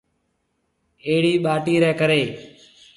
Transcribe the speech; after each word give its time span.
اھڙِي 1.05 1.33
ٻاٽِي 1.43 1.73
رَي 1.83 1.91
ڪري۔ 1.99 2.21